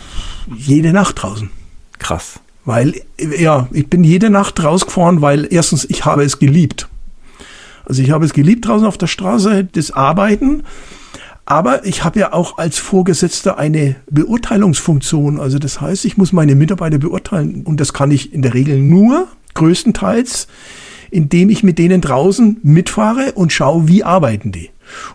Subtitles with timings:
[0.55, 1.51] jede Nacht draußen.
[1.99, 2.41] Krass.
[2.65, 2.95] Weil,
[3.39, 6.89] ja, ich bin jede Nacht rausgefahren, weil erstens, ich habe es geliebt.
[7.85, 10.63] Also ich habe es geliebt draußen auf der Straße, das Arbeiten.
[11.45, 15.41] Aber ich habe ja auch als Vorgesetzter eine Beurteilungsfunktion.
[15.41, 17.63] Also das heißt, ich muss meine Mitarbeiter beurteilen.
[17.65, 20.47] Und das kann ich in der Regel nur, größtenteils,
[21.11, 24.71] indem ich mit denen draußen mitfahre und schaue, wie arbeiten die.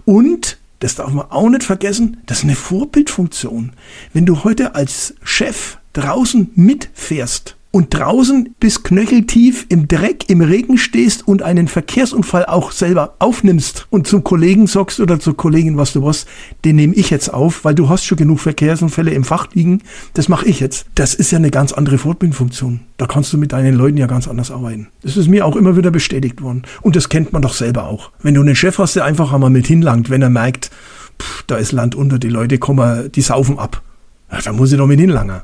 [0.05, 3.73] Und das darf man auch nicht vergessen, das ist eine Vorbildfunktion.
[4.13, 10.79] Wenn du heute als Chef draußen mitfährst und draußen bis knöcheltief im Dreck, im Regen
[10.79, 15.93] stehst und einen Verkehrsunfall auch selber aufnimmst und zum Kollegen sagst oder zur Kollegin, was
[15.93, 16.25] du was,
[16.65, 19.83] den nehme ich jetzt auf, weil du hast schon genug Verkehrsunfälle im Fach liegen,
[20.15, 20.87] das mache ich jetzt.
[20.95, 22.79] Das ist ja eine ganz andere Fortbildfunktion.
[22.97, 24.87] Da kannst du mit deinen Leuten ja ganz anders arbeiten.
[25.03, 26.63] Das ist mir auch immer wieder bestätigt worden.
[26.81, 28.09] Und das kennt man doch selber auch.
[28.23, 30.71] Wenn du einen Chef hast, der einfach einmal mit hinlangt, wenn er merkt,
[31.21, 33.83] pff, da ist Land unter, die Leute kommen, die saufen ab.
[34.31, 35.41] Ja, da muss ich doch mit hinlangen.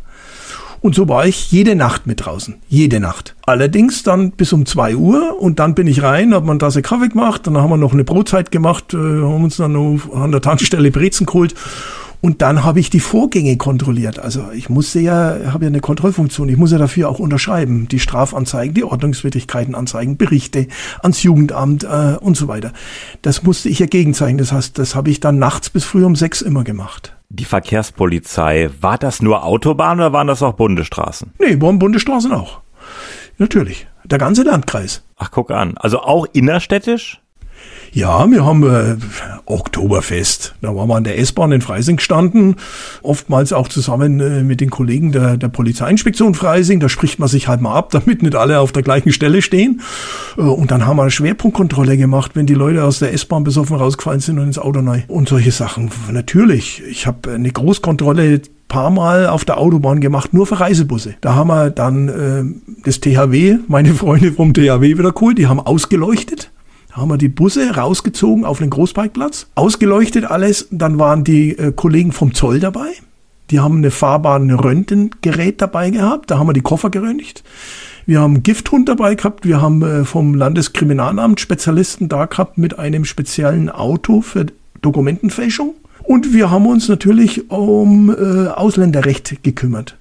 [0.84, 2.56] Und so war ich jede Nacht mit draußen.
[2.68, 3.36] Jede Nacht.
[3.46, 7.08] Allerdings dann bis um zwei Uhr und dann bin ich rein, hab man da Kaffee
[7.08, 10.42] gemacht, dann haben wir noch eine Brotzeit gemacht, äh, haben uns dann noch an der
[10.42, 11.56] Tankstelle Brezen geholt
[12.20, 14.20] und dann habe ich die Vorgänge kontrolliert.
[14.20, 16.50] Also ich musste ja, habe ja eine Kontrollfunktion.
[16.50, 17.88] Ich muss ja dafür auch unterschreiben.
[17.88, 20.68] Die Strafanzeigen, die Ordnungswidrigkeiten anzeigen, Berichte
[21.02, 22.74] ans Jugendamt äh, und so weiter.
[23.22, 24.38] Das musste ich ja gegenzeichnen.
[24.38, 28.70] Das heißt, das habe ich dann nachts bis früh um sechs immer gemacht die Verkehrspolizei,
[28.80, 31.34] war das nur Autobahn oder waren das auch Bundesstraßen?
[31.40, 32.62] Nee, waren Bundesstraßen auch.
[33.38, 33.88] Natürlich.
[34.04, 35.04] Der ganze Landkreis.
[35.18, 35.76] Ach, guck an.
[35.78, 37.23] Also auch innerstädtisch?
[37.96, 38.96] Ja, wir haben äh,
[39.46, 40.56] Oktoberfest.
[40.62, 42.56] Da waren wir an der S-Bahn in Freising gestanden,
[43.04, 46.80] oftmals auch zusammen äh, mit den Kollegen der, der Polizeiinspektion Freising.
[46.80, 49.82] Da spricht man sich halt mal ab, damit nicht alle auf der gleichen Stelle stehen.
[50.38, 53.76] Äh, und dann haben wir eine Schwerpunktkontrolle gemacht, wenn die Leute aus der S-Bahn besoffen
[53.76, 55.04] rausgefallen sind und ins Auto rein.
[55.08, 55.92] Und solche Sachen.
[56.12, 56.82] Natürlich.
[56.90, 61.14] Ich habe eine Großkontrolle paar Mal auf der Autobahn gemacht, nur für Reisebusse.
[61.22, 62.44] Da haben wir dann äh,
[62.86, 66.50] das THW, meine Freunde vom THW wieder cool, die haben ausgeleuchtet
[66.94, 70.68] da haben wir die Busse rausgezogen auf den Großparkplatz, ausgeleuchtet alles.
[70.70, 72.90] Dann waren die äh, Kollegen vom Zoll dabei.
[73.50, 76.30] Die haben eine fahrbaren Röntgengerät dabei gehabt.
[76.30, 77.44] Da haben wir die Koffer geröntgt.
[78.06, 79.44] Wir haben Gifthund dabei gehabt.
[79.44, 84.46] Wir haben äh, vom Landeskriminalamt Spezialisten da gehabt mit einem speziellen Auto für
[84.84, 85.74] Dokumentenfälschung.
[86.04, 89.98] Und wir haben uns natürlich um äh, Ausländerrecht gekümmert.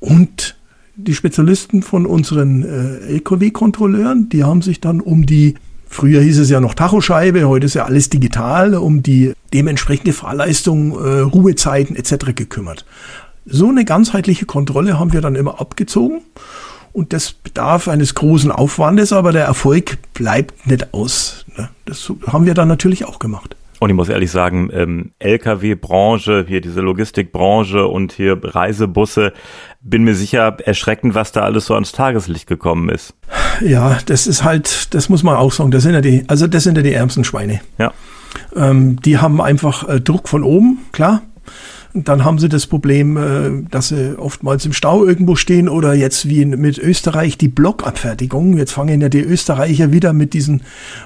[0.00, 0.56] Und
[0.96, 5.56] die Spezialisten von unseren äh, LKW-Kontrolleuren, die haben sich dann um die
[5.94, 10.90] Früher hieß es ja noch Tachoscheibe, heute ist ja alles digital, um die dementsprechende Fahrleistung,
[10.90, 12.34] äh, Ruhezeiten etc.
[12.34, 12.84] gekümmert.
[13.46, 16.22] So eine ganzheitliche Kontrolle haben wir dann immer abgezogen.
[16.92, 21.46] Und das bedarf eines großen Aufwandes, aber der Erfolg bleibt nicht aus.
[21.56, 21.68] Ne?
[21.84, 23.54] Das haben wir dann natürlich auch gemacht.
[23.78, 29.32] Und ich muss ehrlich sagen, ähm, Lkw-Branche, hier diese Logistikbranche und hier Reisebusse,
[29.80, 33.14] bin mir sicher erschreckend, was da alles so ans Tageslicht gekommen ist.
[33.60, 36.64] Ja, das ist halt, das muss man auch sagen, das sind ja die, also das
[36.64, 37.60] sind ja die ärmsten Schweine.
[37.78, 37.92] Ja.
[38.56, 41.22] Ähm, die haben einfach äh, Druck von oben, klar.
[41.94, 45.94] Und dann haben sie das Problem, äh, dass sie oftmals im Stau irgendwo stehen oder
[45.94, 48.56] jetzt wie mit Österreich die Blockabfertigung.
[48.56, 50.62] Jetzt fangen ja die Österreicher wieder mit diesen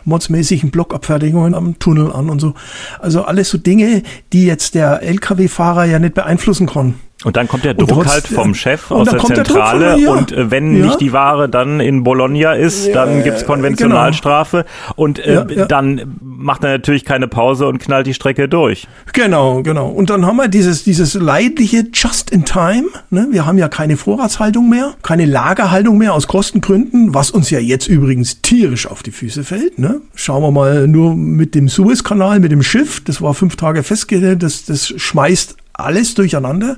[0.06, 2.54] modsmäßigen Blockabfertigungen am Tunnel an und so.
[3.00, 6.94] Also alles so Dinge, die jetzt der Lkw-Fahrer ja nicht beeinflussen kann.
[7.24, 10.12] Und dann kommt der Druck trotz, halt vom Chef aus der Zentrale ja.
[10.12, 10.86] und äh, wenn ja.
[10.86, 14.94] nicht die Ware dann in Bologna ist, ja, dann gibt's Konventionalstrafe genau.
[14.94, 18.86] und äh, dann macht er natürlich keine Pause und knallt die Strecke durch.
[19.12, 19.88] Genau, genau.
[19.88, 22.86] Und dann haben wir dieses, dieses leidliche Just in Time.
[23.10, 23.26] Ne?
[23.32, 27.88] Wir haben ja keine Vorratshaltung mehr, keine Lagerhaltung mehr aus Kostengründen, was uns ja jetzt
[27.88, 29.80] übrigens tierisch auf die Füße fällt.
[29.80, 30.02] Ne?
[30.14, 34.44] Schauen wir mal nur mit dem Suezkanal, mit dem Schiff, das war fünf Tage festgelegt,
[34.44, 36.76] das, das schmeißt alles durcheinander.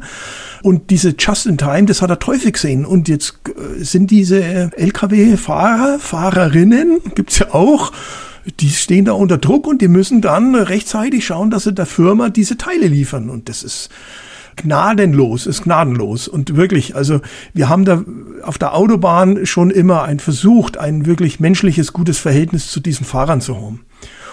[0.63, 2.85] Und diese Just-in-Time, das hat der Teufel gesehen.
[2.85, 7.93] Und jetzt äh, sind diese Lkw-Fahrer, Fahrerinnen, gibt's ja auch,
[8.61, 12.31] die stehen da unter Druck und die müssen dann rechtzeitig schauen, dass sie der Firma
[12.31, 13.31] diese Teile liefern.
[13.31, 13.91] Und das ist
[14.57, 16.29] gnadenlos, ist gnadenlos.
[16.29, 17.21] Und wirklich, also
[17.55, 18.05] wir haben da
[18.43, 23.41] auf der Autobahn schon immer ein versucht, ein wirklich menschliches, gutes Verhältnis zu diesen Fahrern
[23.41, 23.85] zu haben.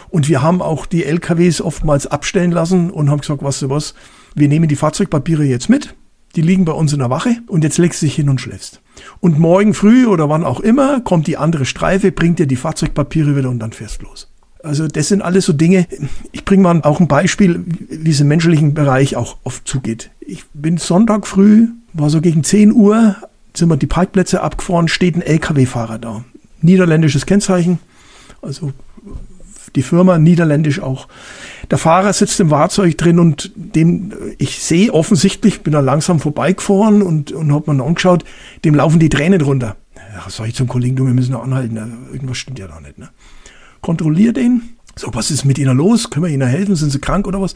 [0.10, 3.94] Und wir haben auch die LKWs oftmals abstellen lassen und haben gesagt, was du was,
[4.38, 5.96] wir nehmen die Fahrzeugpapiere jetzt mit.
[6.36, 8.80] die liegen bei uns in der Wache und jetzt legst du dich hin und schläfst.
[9.20, 13.36] Und morgen früh oder wann auch immer kommt die andere Streife, bringt dir die Fahrzeugpapiere
[13.36, 14.30] wieder und dann fährst los.
[14.64, 15.88] Also das sind alles so Dinge.
[16.32, 20.12] Ich bringe mal auch ein Beispiel, wie es im menschlichen Bereich auch oft zugeht.
[20.20, 23.16] Ich bin Sonntag früh, war so gegen 10 Uhr,
[23.56, 26.24] sind wir die Parkplätze abgefahren, steht ein LKW-Fahrer da.
[26.62, 27.80] Niederländisches Kennzeichen,
[28.42, 28.74] also
[29.76, 31.08] die Firma niederländisch auch.
[31.70, 37.02] Der Fahrer sitzt im Fahrzeug drin und dem, ich sehe offensichtlich, bin da langsam vorbeigefahren
[37.02, 38.24] und, und habe mir angeschaut,
[38.64, 39.76] dem laufen die Tränen runter.
[39.96, 41.78] Ja, sag ich zum Kollegen, du, wir müssen noch anhalten,
[42.12, 42.98] irgendwas stimmt ja da nicht.
[42.98, 43.10] Ne?
[43.82, 44.62] Kontrollier den.
[44.96, 46.10] So, was ist mit Ihnen los?
[46.10, 46.76] Können wir Ihnen helfen?
[46.76, 47.54] Sind Sie krank oder was?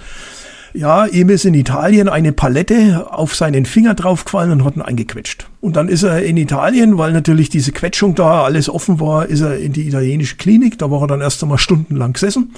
[0.73, 5.47] Ja, ihm ist in Italien eine Palette auf seinen Finger draufgefallen und hat ihn eingequetscht.
[5.59, 9.41] Und dann ist er in Italien, weil natürlich diese Quetschung da alles offen war, ist
[9.41, 10.77] er in die italienische Klinik.
[10.79, 12.53] Da war er dann erst einmal stundenlang gesessen.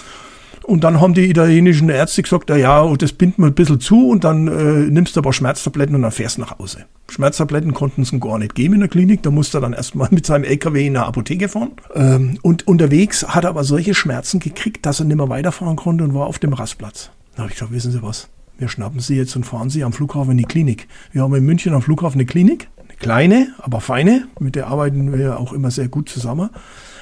[0.64, 4.08] Und dann haben die italienischen Ärzte gesagt, na ja, das binden wir ein bisschen zu
[4.08, 6.86] und dann äh, nimmst du aber Schmerztabletten und dann fährst nach Hause.
[7.10, 9.24] Schmerztabletten konnten es ihm gar nicht geben in der Klinik.
[9.24, 11.72] Da musste er dann erstmal mit seinem LKW in der Apotheke fahren.
[11.94, 16.06] Ähm, und unterwegs hat er aber solche Schmerzen gekriegt, dass er nicht mehr weiterfahren konnte
[16.06, 17.12] und war auf dem Rastplatz.
[17.36, 18.30] Da habe ich gesagt, wissen Sie was?
[18.58, 20.88] Wir schnappen Sie jetzt und fahren Sie am Flughafen in die Klinik.
[21.12, 22.70] Wir haben in München am Flughafen eine Klinik.
[22.78, 24.28] Eine kleine, aber feine.
[24.40, 26.50] Mit der arbeiten wir auch immer sehr gut zusammen.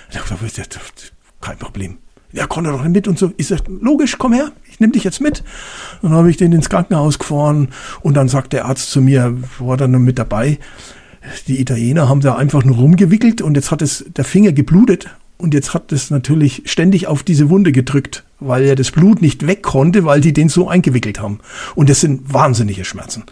[0.09, 0.79] Ich habe gesagt,
[1.41, 1.97] kein Problem
[2.33, 3.31] ja, konnte doch nicht mit und so.
[3.37, 5.43] Ich sag, logisch, komm her, ich nehme dich jetzt mit.
[6.01, 7.69] Dann habe ich den ins Krankenhaus gefahren
[8.01, 10.59] und dann sagt der Arzt zu mir, war dann mit dabei,
[11.47, 15.53] die Italiener haben da einfach nur rumgewickelt und jetzt hat es der Finger geblutet und
[15.53, 19.63] jetzt hat es natürlich ständig auf diese Wunde gedrückt, weil er das Blut nicht weg
[19.63, 21.39] konnte, weil die den so eingewickelt haben.
[21.75, 23.23] Und das sind wahnsinnige Schmerzen.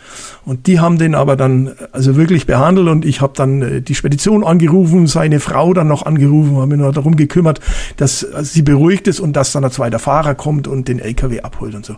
[0.45, 3.95] Und die haben den aber dann also wirklich behandelt und ich habe dann äh, die
[3.95, 7.59] Spedition angerufen, seine Frau dann noch angerufen, habe mich noch darum gekümmert,
[7.97, 11.75] dass sie beruhigt ist und dass dann ein zweiter Fahrer kommt und den LKW abholt
[11.75, 11.95] und so.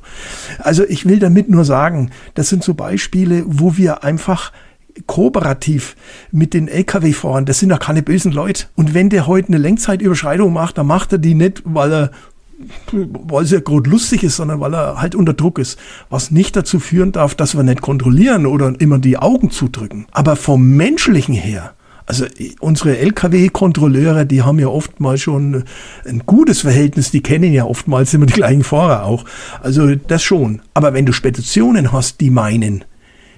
[0.59, 4.51] Also ich will damit nur sagen, das sind so Beispiele, wo wir einfach
[5.07, 5.95] kooperativ
[6.31, 8.65] mit den Lkw-Fahrern, das sind doch keine bösen Leute.
[8.75, 12.11] Und wenn der heute eine Lenkzeitüberschreitung macht, dann macht er die nicht, weil er
[12.91, 15.79] weil es ja gerade lustig ist, sondern weil er halt unter Druck ist.
[16.09, 20.05] Was nicht dazu führen darf, dass wir nicht kontrollieren oder immer die Augen zudrücken.
[20.11, 21.73] Aber vom menschlichen her,
[22.05, 22.25] also
[22.59, 25.63] unsere Lkw-Kontrolleure, die haben ja oftmals schon
[26.05, 29.25] ein gutes Verhältnis, die kennen ja oftmals immer die gleichen Fahrer auch.
[29.61, 30.61] Also das schon.
[30.73, 32.83] Aber wenn du Speditionen hast, die meinen,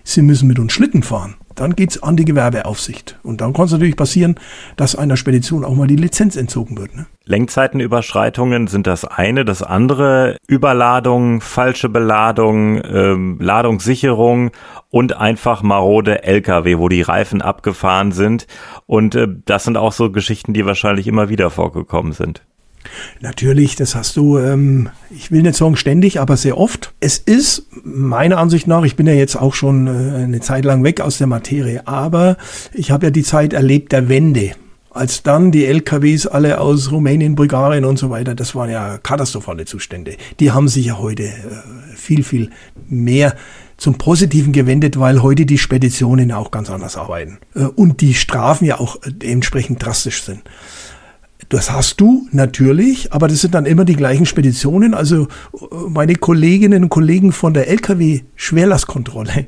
[0.03, 3.19] sie müssen mit uns Schlitten fahren, dann geht's an die Gewerbeaufsicht.
[3.23, 4.35] Und dann kann es natürlich passieren,
[4.75, 6.95] dass einer Spedition auch mal die Lizenz entzogen wird.
[6.95, 7.05] Ne?
[7.25, 9.45] Lenkzeitenüberschreitungen sind das eine.
[9.45, 14.51] Das andere Überladung, falsche Beladung, ähm, Ladungssicherung
[14.89, 18.47] und einfach marode Lkw, wo die Reifen abgefahren sind.
[18.85, 22.43] Und äh, das sind auch so Geschichten, die wahrscheinlich immer wieder vorgekommen sind.
[23.21, 26.93] Natürlich, das hast du, ähm, ich will nicht sagen ständig, aber sehr oft.
[26.99, 30.83] Es ist meiner Ansicht nach, ich bin ja jetzt auch schon äh, eine Zeit lang
[30.83, 32.37] weg aus der Materie, aber
[32.73, 34.51] ich habe ja die Zeit erlebt der Wende.
[34.89, 39.65] Als dann die LKWs alle aus Rumänien, Bulgarien und so weiter, das waren ja katastrophale
[39.65, 40.17] Zustände.
[40.39, 41.31] Die haben sich ja heute äh,
[41.95, 42.51] viel, viel
[42.87, 43.35] mehr
[43.77, 47.39] zum Positiven gewendet, weil heute die Speditionen auch ganz anders arbeiten.
[47.55, 50.41] Äh, und die Strafen ja auch äh, entsprechend drastisch sind.
[51.53, 54.95] Das hast du natürlich, aber das sind dann immer die gleichen Speditionen.
[54.95, 55.27] Also
[55.87, 59.45] meine Kolleginnen und Kollegen von der Lkw-Schwerlastkontrolle,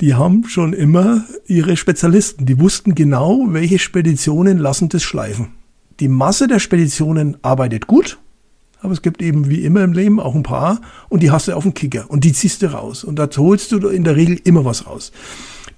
[0.00, 2.46] die haben schon immer ihre Spezialisten.
[2.46, 5.48] Die wussten genau, welche Speditionen lassen das schleifen.
[6.00, 8.18] Die Masse der Speditionen arbeitet gut,
[8.80, 10.80] aber es gibt eben wie immer im Leben auch ein paar
[11.10, 13.72] und die hast du auf dem Kicker und die ziehst du raus und da holst
[13.72, 15.12] du in der Regel immer was raus.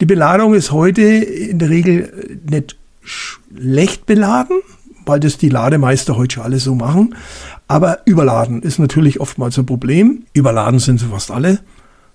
[0.00, 4.60] Die Beladung ist heute in der Regel nicht schlecht beladen,
[5.06, 7.14] weil das die Lademeister heute schon alle so machen.
[7.68, 10.24] Aber überladen ist natürlich oftmals ein Problem.
[10.32, 11.60] Überladen sind sie fast alle.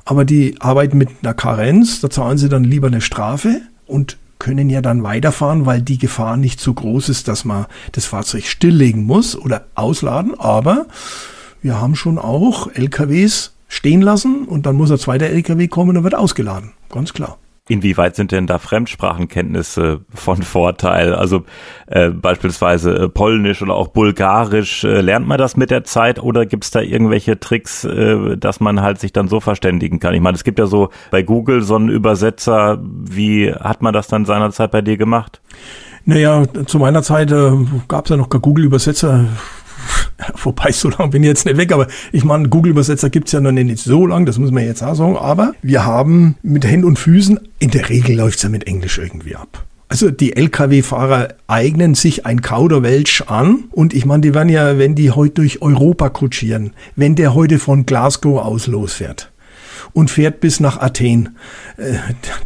[0.05, 4.69] Aber die arbeiten mit einer Karenz, da zahlen sie dann lieber eine Strafe und können
[4.69, 9.03] ja dann weiterfahren, weil die Gefahr nicht so groß ist, dass man das Fahrzeug stilllegen
[9.03, 10.39] muss oder ausladen.
[10.39, 10.87] Aber
[11.61, 16.03] wir haben schon auch LKWs stehen lassen und dann muss ein zweiter LKW kommen und
[16.03, 16.71] wird ausgeladen.
[16.89, 17.37] Ganz klar.
[17.69, 21.13] Inwieweit sind denn da Fremdsprachenkenntnisse von Vorteil?
[21.13, 21.43] Also
[21.85, 26.47] äh, beispielsweise äh, Polnisch oder auch Bulgarisch, äh, lernt man das mit der Zeit oder
[26.47, 30.15] gibt es da irgendwelche Tricks, äh, dass man halt sich dann so verständigen kann?
[30.15, 32.79] Ich meine, es gibt ja so bei Google so einen Übersetzer.
[32.81, 35.39] Wie hat man das dann seinerzeit bei dir gemacht?
[36.05, 37.51] Naja, zu meiner Zeit äh,
[37.87, 39.25] gab es ja noch Google-Übersetzer
[40.43, 43.51] Wobei, so lange bin ich jetzt nicht weg, aber ich meine, Google-Übersetzer gibt's ja noch
[43.51, 45.17] nicht so lang, das muss man jetzt auch sagen.
[45.17, 49.35] Aber wir haben mit Händen und Füßen, in der Regel läuft's ja mit Englisch irgendwie
[49.35, 49.65] ab.
[49.87, 54.93] Also die Lkw-Fahrer eignen sich ein Kauderwelsch an und ich meine, die werden ja, wenn
[54.93, 59.31] die heute durch Europa kutschieren, wenn der heute von Glasgow aus losfährt,
[59.93, 61.37] und fährt bis nach Athen.
[61.77, 61.95] Äh,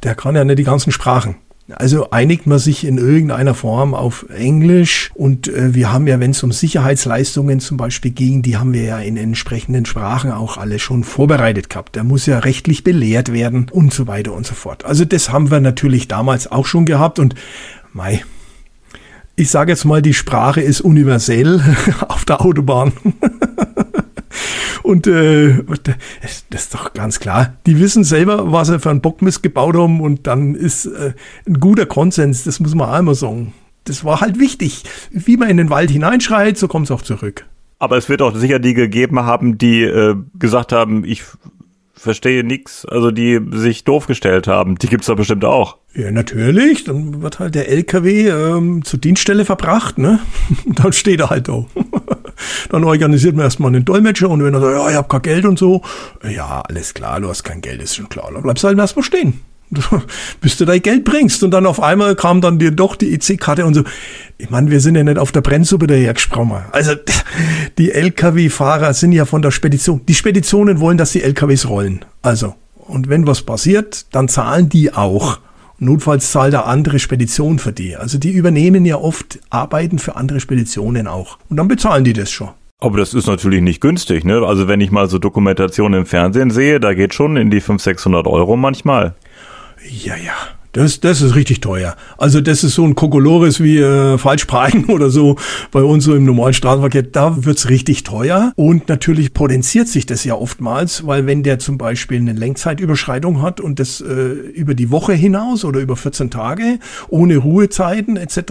[0.04, 1.36] der kann ja nicht die ganzen Sprachen.
[1.74, 6.32] Also einigt man sich in irgendeiner Form auf Englisch und äh, wir haben ja, wenn
[6.32, 10.80] es um Sicherheitsleistungen zum Beispiel ging, die haben wir ja in entsprechenden Sprachen auch alle
[10.80, 11.96] schon vorbereitet gehabt.
[11.96, 14.86] Der muss ja rechtlich belehrt werden und so weiter und so fort.
[14.86, 17.36] Also das haben wir natürlich damals auch schon gehabt und
[17.94, 18.24] mei,
[19.36, 21.62] ich sage jetzt mal, die Sprache ist universell
[22.08, 22.94] auf der Autobahn.
[24.84, 27.56] Und äh, das ist doch ganz klar.
[27.66, 31.14] Die wissen selber, was sie für einen Bockmist gebaut haben und dann ist äh,
[31.48, 33.54] ein guter Konsens, das muss man einmal sagen.
[33.86, 34.84] Das war halt wichtig.
[35.12, 37.46] Wie man in den Wald hineinschreit, so kommt es auch zurück.
[37.80, 41.24] Aber es wird auch sicher die gegeben haben, die äh, gesagt haben, ich
[41.94, 44.78] verstehe nichts, also die sich doof gestellt haben.
[44.78, 45.78] Die gibt's da bestimmt auch.
[45.96, 46.84] Ja, natürlich.
[46.84, 50.20] Dann wird halt der LKW ähm, zur Dienststelle verbracht, ne?
[50.66, 51.66] Und dann steht er halt da.
[52.70, 55.46] Dann organisiert man erstmal einen Dolmetscher und wenn er sagt, ja, ich habe kein Geld
[55.46, 55.82] und so,
[56.30, 58.30] ja, alles klar, du hast kein Geld, ist schon klar.
[58.34, 59.42] Dann bleibst du halt erstmal stehen.
[60.42, 61.44] bis du dein Geld bringst.
[61.44, 63.84] Und dann auf einmal kam dann dir doch die EC-Karte und so.
[64.38, 66.64] Ich meine, wir sind ja nicht auf der Brennsuppe dahergesprungen.
[66.72, 66.94] Also
[67.78, 70.02] die Lkw-Fahrer sind ja von der Spedition.
[70.08, 72.06] Die Speditionen wollen, dass die Lkws rollen.
[72.22, 75.40] Also, und wenn was passiert, dann zahlen die auch.
[75.84, 77.96] Notfalls zahlt der andere Spedition für die.
[77.96, 81.38] Also die übernehmen ja oft Arbeiten für andere Speditionen auch.
[81.50, 82.50] Und dann bezahlen die das schon.
[82.80, 84.46] Aber das ist natürlich nicht günstig, ne?
[84.46, 87.82] Also wenn ich mal so Dokumentationen im Fernsehen sehe, da geht schon in die 500,
[87.82, 89.16] 600 Euro manchmal.
[89.90, 90.34] Ja, ja.
[90.74, 91.96] Das, das ist richtig teuer.
[92.18, 95.36] Also das ist so ein Kokolores wie äh, Falschparken oder so
[95.72, 97.04] bei uns so im normalen Straßenverkehr.
[97.04, 101.78] Da wird's richtig teuer und natürlich potenziert sich das ja oftmals, weil wenn der zum
[101.78, 106.80] Beispiel eine Lenkzeitüberschreitung hat und das äh, über die Woche hinaus oder über 14 Tage
[107.08, 108.42] ohne Ruhezeiten etc.,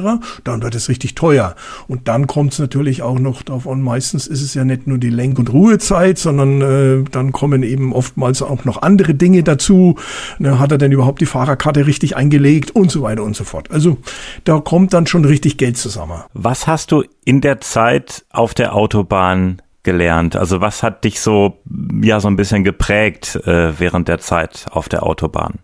[0.45, 1.57] dann wird es richtig teuer.
[1.88, 5.41] Und dann kommt's natürlich auch noch davon, meistens ist es ja nicht nur die Lenk-
[5.41, 9.97] und Ruhezeit, sondern äh, dann kommen eben oftmals auch noch andere Dinge dazu.
[10.38, 13.45] Ne, hat er denn überhaupt die Fahrerkarte richtig richtig eingelegt und so weiter und so
[13.45, 13.71] fort.
[13.71, 13.99] Also
[14.45, 16.23] da kommt dann schon richtig Geld zusammen.
[16.35, 20.37] Was hast du in der Zeit auf der Autobahn gelernt?
[20.37, 21.59] Also was hat dich so
[22.02, 25.54] ja so ein bisschen geprägt äh, während der Zeit auf der Autobahn?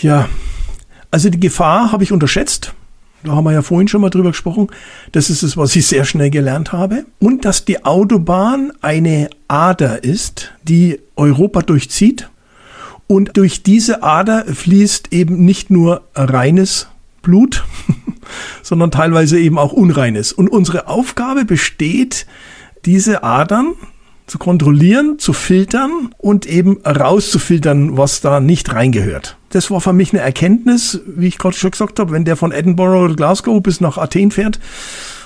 [0.00, 0.28] Ja,
[1.10, 2.74] also die Gefahr habe ich unterschätzt.
[3.24, 4.66] Da haben wir ja vorhin schon mal drüber gesprochen.
[5.12, 7.04] Das ist es, was ich sehr schnell gelernt habe.
[7.20, 12.28] Und dass die Autobahn eine Ader ist, die Europa durchzieht
[13.06, 16.88] und durch diese Ader fließt eben nicht nur reines
[17.22, 17.64] Blut,
[18.62, 20.32] sondern teilweise eben auch unreines.
[20.32, 22.26] Und unsere Aufgabe besteht,
[22.84, 23.74] diese Adern
[24.26, 29.36] zu kontrollieren, zu filtern und eben rauszufiltern, was da nicht reingehört.
[29.50, 32.52] Das war für mich eine Erkenntnis, wie ich gerade schon gesagt habe, wenn der von
[32.52, 34.58] Edinburgh oder Glasgow bis nach Athen fährt,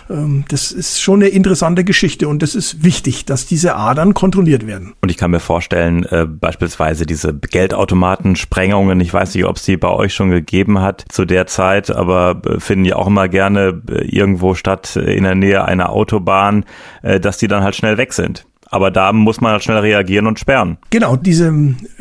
[0.09, 4.95] das ist schon eine interessante Geschichte und das ist wichtig, dass diese Adern kontrolliert werden.
[5.01, 9.77] Und ich kann mir vorstellen, äh, beispielsweise diese Geldautomatensprengungen, ich weiß nicht, ob es die
[9.77, 13.83] bei euch schon gegeben hat zu der Zeit, aber äh, finden ja auch immer gerne
[13.91, 16.65] äh, irgendwo statt äh, in der Nähe einer Autobahn,
[17.03, 18.47] äh, dass die dann halt schnell weg sind.
[18.69, 20.79] Aber da muss man halt schnell reagieren und sperren.
[20.91, 21.55] Genau, diese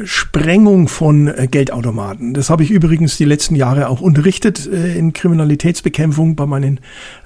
[0.04, 2.34] Sprengung von äh, Geldautomaten.
[2.34, 6.80] Das habe ich übrigens die letzten Jahre auch unterrichtet äh, in Kriminalitätsbekämpfung bei meinen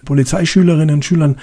[0.04, 1.38] Polizeischülerinnen und Schülern.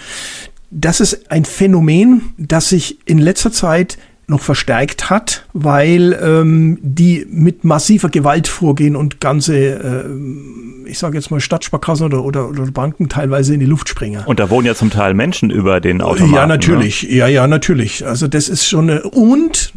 [0.71, 3.99] Das ist ein Phänomen, das sich in letzter Zeit
[4.29, 11.17] noch verstärkt hat, weil ähm, die mit massiver Gewalt vorgehen und ganze, äh, ich sage
[11.17, 14.23] jetzt mal Stadtsparkassen oder, oder, oder Banken teilweise in die Luft springen.
[14.27, 16.35] Und da wohnen ja zum Teil Menschen über den Automaten.
[16.35, 17.05] Ja, natürlich.
[17.05, 17.15] Ne?
[17.15, 18.05] Ja, ja, natürlich.
[18.05, 19.73] Also das ist schon eine, und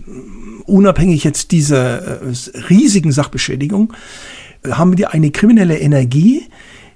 [0.65, 2.33] unabhängig jetzt dieser äh,
[2.69, 3.93] riesigen Sachbeschädigung
[4.67, 6.43] haben die eine kriminelle Energie,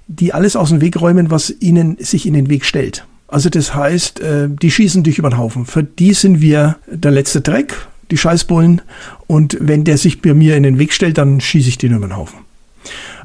[0.08, 3.06] die alles aus dem Weg räumen, was ihnen sich in den Weg stellt.
[3.34, 5.66] Also das heißt, äh, die schießen dich über den Haufen.
[5.66, 7.74] Für die sind wir der letzte Dreck,
[8.12, 8.80] die Scheißbullen.
[9.26, 12.06] Und wenn der sich bei mir in den Weg stellt, dann schieße ich den über
[12.06, 12.38] den Haufen.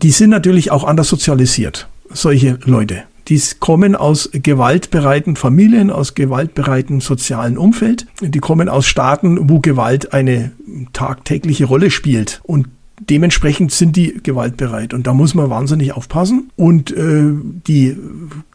[0.02, 3.04] Die sind natürlich auch anders sozialisiert, solche Leute.
[3.28, 8.08] Die kommen aus gewaltbereiten Familien, aus gewaltbereiten sozialen Umfeld.
[8.20, 10.54] Die kommen aus Staaten, wo Gewalt eine
[10.92, 12.42] tagtägliche Rolle spielt.
[12.42, 12.68] Und
[13.00, 16.52] dementsprechend sind die gewaltbereit und da muss man wahnsinnig aufpassen.
[16.56, 17.32] Und äh,
[17.68, 17.98] die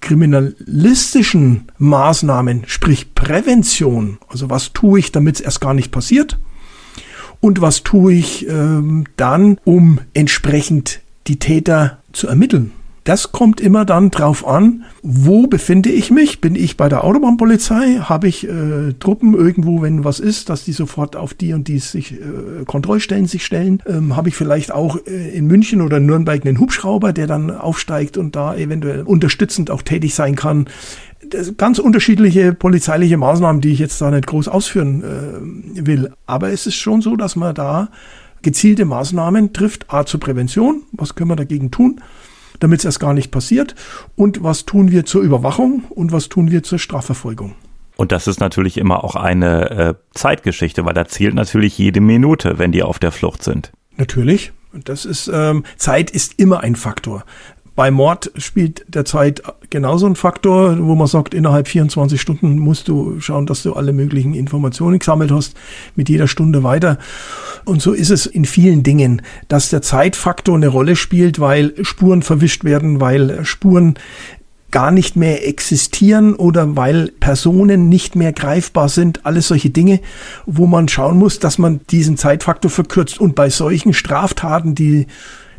[0.00, 6.38] kriminalistischen Maßnahmen, sprich Prävention, also was tue ich, damit es erst gar nicht passiert
[7.40, 12.72] und was tue ich ähm, dann, um entsprechend die Täter zu ermitteln.
[13.04, 16.40] Das kommt immer dann drauf an, wo befinde ich mich?
[16.40, 17.98] Bin ich bei der Autobahnpolizei?
[18.00, 21.80] Habe ich äh, Truppen irgendwo, wenn was ist, dass die sofort auf die und die
[21.80, 23.82] sich äh, Kontrollstellen sich stellen?
[23.86, 28.16] Ähm, Habe ich vielleicht auch äh, in München oder Nürnberg einen Hubschrauber, der dann aufsteigt
[28.16, 30.66] und da eventuell unterstützend auch tätig sein kann?
[31.56, 36.12] ganz unterschiedliche polizeiliche Maßnahmen, die ich jetzt da nicht groß ausführen äh, will.
[36.26, 37.88] Aber es ist schon so, dass man da
[38.42, 39.86] gezielte Maßnahmen trifft.
[39.88, 42.00] A zur Prävention, was können wir dagegen tun,
[42.64, 43.74] damit es erst gar nicht passiert.
[44.16, 47.54] Und was tun wir zur Überwachung und was tun wir zur Strafverfolgung.
[47.96, 52.58] Und das ist natürlich immer auch eine äh, Zeitgeschichte, weil da zählt natürlich jede Minute,
[52.58, 53.70] wenn die auf der Flucht sind.
[53.98, 54.52] Natürlich.
[54.72, 57.24] Das ist ähm, Zeit ist immer ein Faktor.
[57.76, 62.86] Bei Mord spielt der Zeit genauso ein Faktor, wo man sagt, innerhalb 24 Stunden musst
[62.86, 65.56] du schauen, dass du alle möglichen Informationen gesammelt hast,
[65.96, 66.98] mit jeder Stunde weiter.
[67.64, 72.22] Und so ist es in vielen Dingen, dass der Zeitfaktor eine Rolle spielt, weil Spuren
[72.22, 73.94] verwischt werden, weil Spuren
[74.70, 80.00] gar nicht mehr existieren oder weil Personen nicht mehr greifbar sind, alles solche Dinge,
[80.46, 83.20] wo man schauen muss, dass man diesen Zeitfaktor verkürzt.
[83.20, 85.06] Und bei solchen Straftaten, die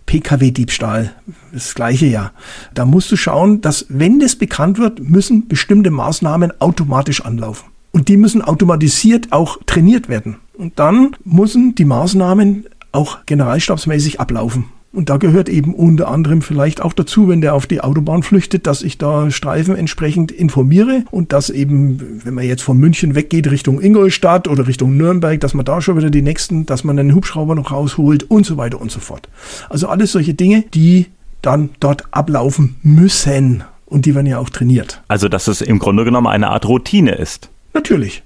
[0.05, 1.13] Pkw-Diebstahl,
[1.51, 2.31] das gleiche ja.
[2.73, 7.65] Da musst du schauen, dass wenn das bekannt wird, müssen bestimmte Maßnahmen automatisch anlaufen.
[7.91, 10.37] Und die müssen automatisiert auch trainiert werden.
[10.53, 14.65] Und dann müssen die Maßnahmen auch generalstabsmäßig ablaufen.
[14.95, 18.65] Und da gehört eben unter anderem vielleicht auch dazu, wenn der auf die Autobahn flüchtet,
[18.65, 23.51] dass ich da Streifen entsprechend informiere und dass eben, wenn man jetzt von München weggeht
[23.51, 27.13] Richtung Ingolstadt oder Richtung Nürnberg, dass man da schon wieder die nächsten, dass man einen
[27.13, 29.27] Hubschrauber noch rausholt und so weiter und so fort.
[29.69, 31.07] Also alles solche Dinge, die
[31.41, 35.01] dann dort ablaufen müssen und die werden ja auch trainiert.
[35.09, 37.49] Also dass es im Grunde genommen eine Art Routine ist.
[37.73, 38.23] Natürlich.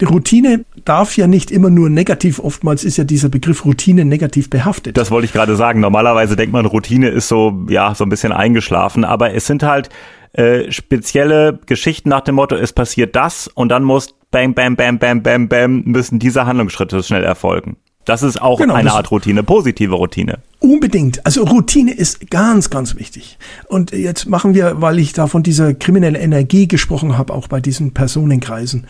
[0.00, 4.48] Die Routine darf ja nicht immer nur negativ, oftmals ist ja dieser Begriff Routine negativ
[4.48, 4.96] behaftet.
[4.96, 5.80] Das wollte ich gerade sagen.
[5.80, 9.88] Normalerweise denkt man, Routine ist so, ja, so ein bisschen eingeschlafen, aber es sind halt
[10.32, 14.98] äh, spezielle Geschichten nach dem Motto, es passiert das und dann muss bam, bam, bam,
[14.98, 17.76] bam, bam, bam, müssen diese Handlungsschritte schnell erfolgen.
[18.04, 20.38] Das ist auch genau, eine Art Routine, positive Routine.
[20.60, 21.26] Unbedingt.
[21.26, 23.36] Also Routine ist ganz, ganz wichtig.
[23.68, 27.60] Und jetzt machen wir, weil ich da von dieser kriminellen Energie gesprochen habe, auch bei
[27.60, 28.86] diesen Personenkreisen.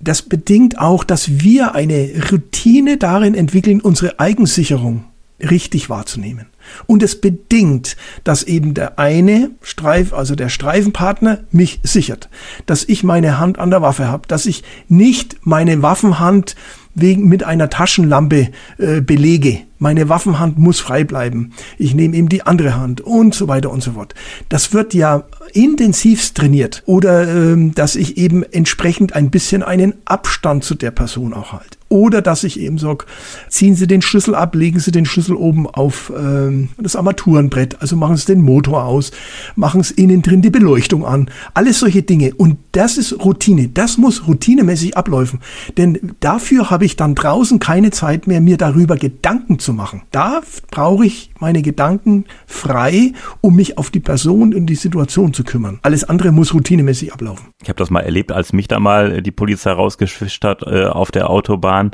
[0.00, 5.04] Das bedingt auch, dass wir eine Routine darin entwickeln, unsere Eigensicherung
[5.40, 6.46] richtig wahrzunehmen.
[6.86, 12.28] Und es bedingt, dass eben der eine Streif, also der Streifenpartner, mich sichert,
[12.66, 16.56] dass ich meine Hand an der Waffe habe, dass ich nicht meine Waffenhand
[16.94, 18.48] wegen mit einer Taschenlampe
[18.78, 19.60] äh, belege.
[19.78, 21.52] Meine Waffenhand muss frei bleiben.
[21.78, 24.14] Ich nehme eben die andere Hand und so weiter und so fort.
[24.48, 30.64] Das wird ja intensivst trainiert oder ähm, dass ich eben entsprechend ein bisschen einen Abstand
[30.64, 31.77] zu der Person auch halte.
[31.88, 33.06] Oder dass ich eben sage,
[33.48, 37.96] ziehen Sie den Schlüssel ab, legen Sie den Schlüssel oben auf ähm, das Armaturenbrett, also
[37.96, 39.10] machen Sie den Motor aus,
[39.56, 41.30] machen Sie innen drin die Beleuchtung an.
[41.54, 42.34] Alles solche Dinge.
[42.34, 43.68] Und das ist Routine.
[43.68, 45.40] Das muss routinemäßig ablaufen.
[45.76, 50.02] Denn dafür habe ich dann draußen keine Zeit mehr, mir darüber Gedanken zu machen.
[50.10, 55.44] Da brauche ich meine Gedanken frei, um mich auf die Person und die Situation zu
[55.44, 55.78] kümmern.
[55.82, 57.46] Alles andere muss routinemäßig ablaufen.
[57.62, 61.10] Ich habe das mal erlebt, als mich da mal die Polizei rausgeschwischt hat äh, auf
[61.10, 61.90] der Autobahn.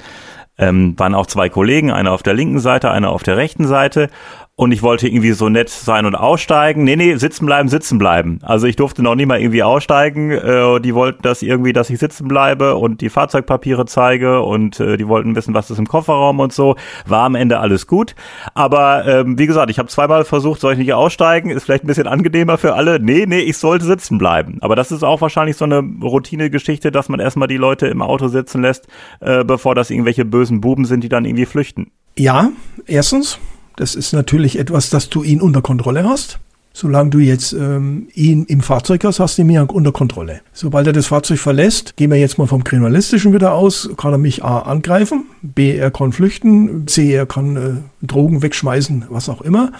[0.56, 4.08] Ähm, waren auch zwei Kollegen, einer auf der linken Seite, einer auf der rechten Seite
[4.56, 6.84] und ich wollte irgendwie so nett sein und aussteigen.
[6.84, 8.38] Nee, nee, sitzen bleiben, sitzen bleiben.
[8.42, 10.30] Also ich durfte noch nie mal irgendwie aussteigen.
[10.30, 14.96] Äh, die wollten das irgendwie, dass ich sitzen bleibe und die Fahrzeugpapiere zeige und äh,
[14.96, 16.76] die wollten wissen, was ist im Kofferraum und so.
[17.04, 18.14] War am Ende alles gut.
[18.54, 21.50] Aber ähm, wie gesagt, ich habe zweimal versucht, soll ich nicht aussteigen?
[21.50, 23.00] Ist vielleicht ein bisschen angenehmer für alle.
[23.00, 24.58] Nee, nee, ich sollte sitzen bleiben.
[24.60, 28.28] Aber das ist auch wahrscheinlich so eine Routine-Geschichte, dass man erstmal die Leute im Auto
[28.28, 28.86] sitzen lässt,
[29.18, 31.90] äh, bevor das irgendwelche bösen Buben sind, die dann irgendwie flüchten.
[32.16, 32.50] Ja,
[32.86, 33.40] erstens.
[33.76, 36.38] Das ist natürlich etwas, dass du ihn unter Kontrolle hast.
[36.76, 40.40] Solange du jetzt ähm, ihn im Fahrzeug hast, hast du ihn ja unter Kontrolle.
[40.52, 44.18] Sobald er das Fahrzeug verlässt, gehen wir jetzt mal vom Kriminalistischen wieder aus, kann er
[44.18, 49.40] mich A angreifen, B, er kann flüchten, C, er kann äh, Drogen wegschmeißen, was auch
[49.40, 49.70] immer.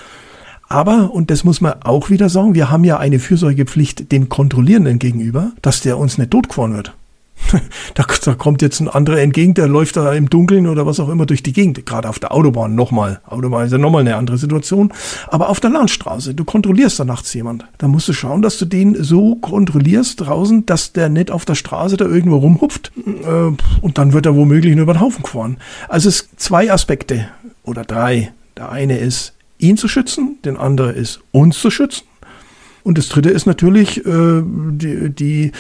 [0.69, 5.01] Aber, und das muss man auch wieder sagen, wir haben ja eine Fürsorgepflicht den Kontrollierenden
[5.01, 6.95] gegenüber, dass der uns nicht totgefahren wird.
[7.95, 11.09] Da, da, kommt jetzt ein anderer entgegen, der läuft da im Dunkeln oder was auch
[11.09, 11.85] immer durch die Gegend.
[11.87, 13.21] Gerade auf der Autobahn nochmal.
[13.27, 14.93] Autobahn ist ja nochmal eine andere Situation.
[15.29, 17.67] Aber auf der Landstraße, du kontrollierst da nachts jemand.
[17.79, 21.55] Da musst du schauen, dass du den so kontrollierst draußen, dass der nicht auf der
[21.55, 22.93] Straße da irgendwo rumhupft.
[22.97, 25.59] Äh, und dann wird er womöglich nur über den Haufen gefahren.
[25.89, 27.29] Also es zwei Aspekte
[27.63, 28.33] oder drei.
[28.57, 32.05] Der eine ist, ihn zu schützen, den andere ist, uns zu schützen.
[32.85, 35.53] Und das dritte ist natürlich äh, die, die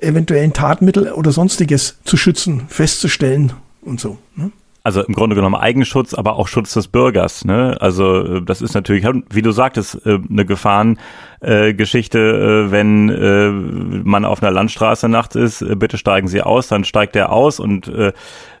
[0.00, 4.18] eventuellen Tatmittel oder sonstiges zu schützen, festzustellen und so.
[4.34, 4.50] Ne?
[4.86, 7.44] also im Grunde genommen Eigenschutz, aber auch Schutz des Bürgers.
[7.44, 7.76] Ne?
[7.80, 11.02] Also äh, das ist natürlich, wie du sagtest, äh, eine Gefahrengeschichte,
[11.40, 11.74] äh,
[12.70, 17.60] wenn man auf einer Landstraße nachts ist, bitte steigen Sie aus, dann steigt er aus
[17.60, 17.90] und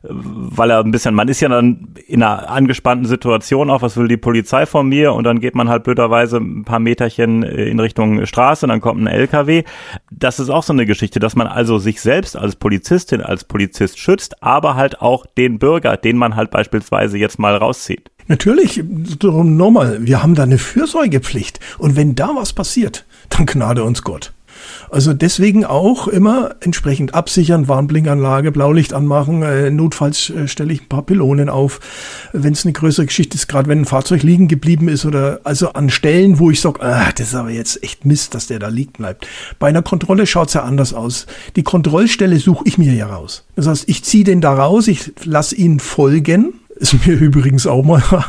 [0.08, 4.08] weil er ein bisschen, man ist ja dann in einer angespannten Situation auch, was will
[4.08, 8.24] die Polizei von mir und dann geht man halt blöderweise ein paar Meterchen in Richtung
[8.24, 9.64] Straße, dann kommt ein LKW.
[10.10, 13.98] Das ist auch so eine Geschichte, dass man also sich selbst als Polizistin, als Polizist
[13.98, 18.10] schützt, aber halt auch den Bürger, den man halt beispielsweise jetzt mal rauszieht.
[18.28, 18.82] Natürlich,
[19.22, 24.32] nochmal, wir haben da eine Fürsorgepflicht und wenn da was passiert, dann gnade uns Gott.
[24.90, 30.88] Also deswegen auch immer entsprechend absichern, Warnblinkanlage, Blaulicht anmachen, äh, notfalls äh, stelle ich ein
[30.88, 31.80] paar Pylonen auf,
[32.32, 35.72] wenn es eine größere Geschichte ist, gerade wenn ein Fahrzeug liegen geblieben ist oder also
[35.72, 38.68] an Stellen, wo ich sage, ah, das ist aber jetzt echt Mist, dass der da
[38.68, 39.26] liegen bleibt.
[39.58, 41.26] Bei einer Kontrolle schaut's ja anders aus.
[41.56, 43.44] Die Kontrollstelle suche ich mir ja raus.
[43.56, 47.84] Das heißt, ich ziehe den da raus, ich lasse ihn folgen, ist mir übrigens auch
[47.84, 48.02] mal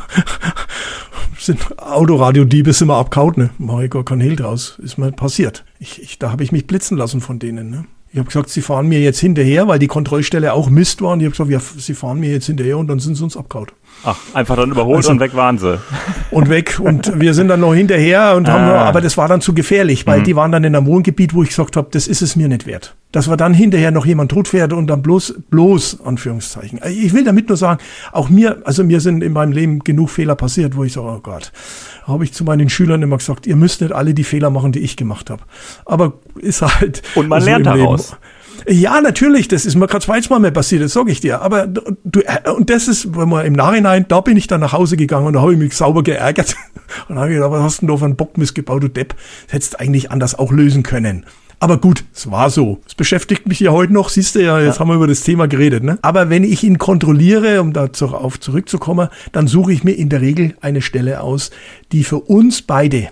[1.39, 3.49] sind Autoradiodiebe sind immer abkaut, ne?
[3.57, 4.77] Mach ich gar kein Hehl draus.
[4.83, 5.63] Ist mir passiert.
[5.79, 7.85] Ich, ich, da habe ich mich blitzen lassen von denen, ne?
[8.11, 11.11] Ich habe gesagt, sie fahren mir jetzt hinterher, weil die Kontrollstelle auch Mist war.
[11.11, 13.35] Und ich habe gesagt, ja, sie fahren mir jetzt hinterher und dann sind sie uns
[13.35, 13.67] abgehauen.
[14.05, 15.79] Ach, einfach dann überholt also, und weg waren sie.
[16.31, 16.79] Und weg.
[16.79, 18.53] Und wir sind dann noch hinterher und ah.
[18.53, 20.23] haben, aber das war dann zu gefährlich, weil mhm.
[20.25, 22.67] die waren dann in einem Wohngebiet, wo ich gesagt habe, das ist es mir nicht
[22.67, 22.95] wert.
[23.11, 26.81] Dass wir dann hinterher noch jemand totfährt und dann bloß, bloß, Anführungszeichen.
[26.85, 30.35] Ich will damit nur sagen, auch mir, also mir sind in meinem Leben genug Fehler
[30.35, 31.53] passiert, wo ich sage, oh Gott,
[32.03, 34.79] habe ich zu meinen Schülern immer gesagt, ihr müsst nicht alle die Fehler machen, die
[34.79, 35.43] ich gemacht habe.
[35.85, 37.01] Aber ist halt.
[37.15, 38.11] Und man lernt daraus.
[38.11, 38.21] Leben.
[38.69, 41.41] Ja, natürlich, das ist mir gerade zweimal mehr passiert, das sage ich dir.
[41.41, 44.73] Aber du, äh, und das ist, wenn man im Nachhinein, da bin ich dann nach
[44.73, 46.55] Hause gegangen und da habe ich mich sauber geärgert.
[47.09, 49.13] Und habe ich gedacht, was hast du denn da für einen Bockmist gebaut, du Depp?
[49.45, 51.25] Das hättest du eigentlich anders auch lösen können.
[51.59, 52.79] Aber gut, es war so.
[52.85, 54.79] Es beschäftigt mich ja heute noch, siehst du ja, jetzt ja.
[54.79, 55.83] haben wir über das Thema geredet.
[55.83, 55.97] Ne?
[56.03, 60.55] Aber wenn ich ihn kontrolliere, um darauf zurückzukommen, dann suche ich mir in der Regel
[60.61, 61.49] eine Stelle aus,
[61.91, 63.09] die für uns beide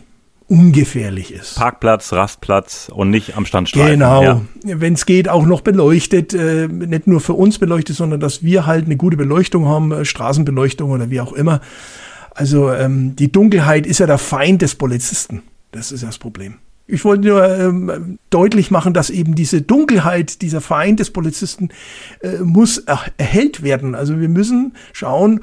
[0.48, 1.56] ungefährlich ist.
[1.56, 3.94] Parkplatz, Rastplatz und nicht am Standstreifen.
[3.94, 4.22] Genau.
[4.22, 4.42] Ja.
[4.64, 8.68] Wenn es geht, auch noch beleuchtet, äh, nicht nur für uns beleuchtet, sondern dass wir
[8.68, 11.62] halt eine gute Beleuchtung haben, äh, Straßenbeleuchtung oder wie auch immer.
[12.36, 15.42] Also ähm, die Dunkelheit ist ja der Feind des Polizisten.
[15.72, 16.56] Das ist ja das Problem.
[16.88, 21.70] Ich wollte nur ähm, deutlich machen, dass eben diese Dunkelheit, dieser Feind des Polizisten
[22.22, 23.96] äh, muss er erhellt werden.
[23.96, 25.42] Also wir müssen schauen,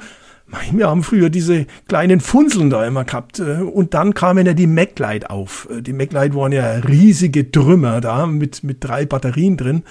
[0.71, 3.39] wir haben früher diese kleinen Funzeln da immer gehabt.
[3.39, 5.67] Äh, und dann kamen ja die MacLight auf.
[5.69, 9.83] Äh, die MacLight waren ja riesige Trümmer da mit, mit drei Batterien drin,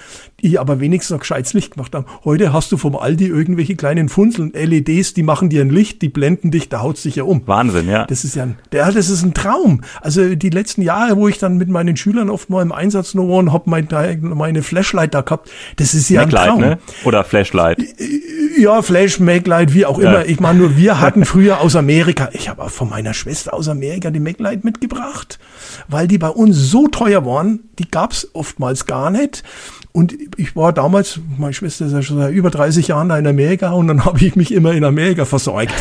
[0.43, 2.05] die aber wenigstens noch gescheites Licht gemacht haben.
[2.25, 6.09] Heute hast du vom Aldi irgendwelche kleinen Funzeln, LEDs, die machen dir ein Licht, die
[6.09, 7.41] blenden dich, da haut sich ja um.
[7.45, 8.05] Wahnsinn, ja.
[8.05, 9.81] Das ist ja ein, ja, das ist ein Traum.
[10.01, 13.29] Also die letzten Jahre, wo ich dann mit meinen Schülern oft mal im Einsatz nur
[13.29, 13.87] war und hab mein,
[14.21, 16.61] meine Flashlight da gehabt, das ist ja MacLight, ein Traum.
[16.61, 16.77] Ne?
[17.05, 17.77] Oder Flashlight.
[18.57, 20.19] Ja, Flash, MacLight, wie auch immer.
[20.19, 20.25] Ja.
[20.25, 23.67] Ich meine nur, wir hatten früher aus Amerika, ich habe auch von meiner Schwester aus
[23.67, 25.39] Amerika die MacLight mitgebracht,
[25.87, 29.43] weil die bei uns so teuer waren, die gab's oftmals gar nicht.
[29.95, 33.71] Und ich war damals, meine Schwester ist ja schon seit über 30 Jahren in Amerika
[33.71, 35.71] und dann habe ich mich immer in Amerika versorgt.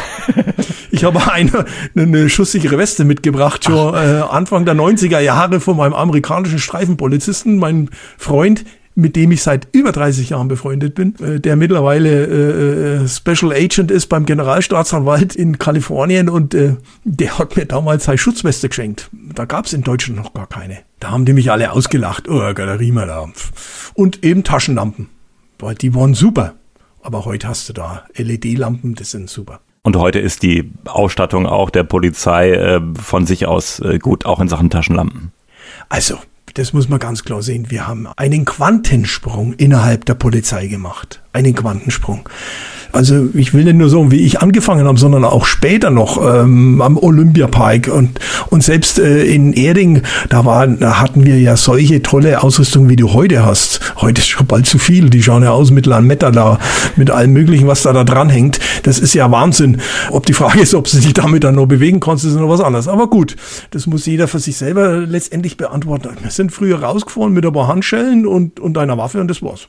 [0.91, 1.65] ich habe eine,
[1.97, 7.89] eine schusssichere Weste mitgebracht, schon äh, Anfang der 90er Jahre von meinem amerikanischen Streifenpolizisten, mein
[8.19, 13.09] Freund, mit dem ich seit über 30 Jahren befreundet bin, äh, der mittlerweile äh, äh,
[13.09, 18.69] Special Agent ist beim Generalstaatsanwalt in Kalifornien und äh, der hat mir damals seine Schutzweste
[18.69, 19.09] geschenkt.
[19.13, 20.79] Da gab es in Deutschland noch gar keine.
[21.01, 22.29] Da haben die mich alle ausgelacht.
[22.29, 23.29] Oh, Galerima da.
[23.95, 25.09] Und eben Taschenlampen.
[25.59, 26.55] Weil die waren super.
[27.03, 29.61] Aber heute hast du da LED-Lampen, das sind super.
[29.83, 34.39] Und heute ist die Ausstattung auch der Polizei äh, von sich aus äh, gut, auch
[34.39, 35.33] in Sachen Taschenlampen.
[35.89, 36.19] Also,
[36.55, 37.71] das muss man ganz klar sehen.
[37.71, 41.22] Wir haben einen Quantensprung innerhalb der Polizei gemacht.
[41.33, 42.29] Einen Quantensprung.
[42.93, 46.83] Also ich will nicht nur sagen, wie ich angefangen habe, sondern auch später noch ähm,
[46.83, 52.03] am Olympiapark und und selbst äh, in Erding, da waren, da hatten wir ja solche
[52.03, 53.81] tolle Ausrüstung, wie du heute hast.
[53.97, 55.09] Heute ist schon bald zu viel.
[55.09, 56.59] Die schauen ja aus mit Lametta da,
[56.97, 58.61] mit allem Möglichen, was da da dran hängt.
[58.83, 59.81] Das ist ja Wahnsinn.
[60.11, 62.61] Ob die Frage ist, ob sie sich damit dann noch bewegen kannst, ist noch was
[62.61, 62.89] anderes.
[62.89, 63.37] Aber gut,
[63.71, 66.11] das muss jeder für sich selber letztendlich beantworten.
[66.21, 69.69] Wir sind früher rausgefahren mit ein paar Handschellen und und einer Waffe und das war's.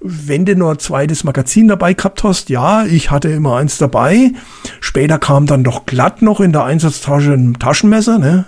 [0.00, 4.32] Wenn du nur ein zweites Magazin dabei gehabt hast, ja, ich hatte immer eins dabei.
[4.80, 8.46] Später kam dann doch glatt noch in der Einsatztasche ein Taschenmesser, ne?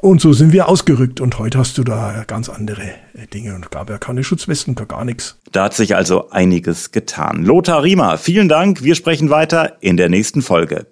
[0.00, 2.82] Und so sind wir ausgerückt und heute hast du da ganz andere
[3.14, 5.38] äh, Dinge und gab ja keine Schutzwesten, gar nichts.
[5.50, 7.44] Da hat sich also einiges getan.
[7.44, 8.84] Lothar Riemer, vielen Dank.
[8.84, 10.86] Wir sprechen weiter in der nächsten Folge.